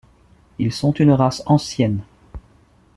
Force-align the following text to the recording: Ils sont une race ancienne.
Ils 0.57 0.73
sont 0.73 0.93
une 0.93 1.11
race 1.11 1.43
ancienne. 1.45 2.01